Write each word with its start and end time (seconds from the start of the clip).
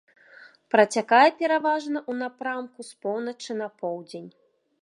Працякае 0.75 1.29
пераважна 1.41 1.99
ў 2.09 2.13
напрамку 2.23 2.79
з 2.91 3.07
поўначы 3.07 3.51
на 3.63 3.67
поўдзень. 3.83 4.29